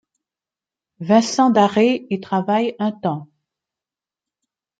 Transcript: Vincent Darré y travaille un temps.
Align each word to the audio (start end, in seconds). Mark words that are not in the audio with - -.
Vincent 0.99 1.51
Darré 1.51 2.07
y 2.09 2.19
travaille 2.19 2.75
un 2.79 2.91
temps. 2.91 3.27